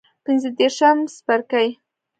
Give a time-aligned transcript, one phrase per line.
[0.25, 1.67] پنځه دیرشم څپرکی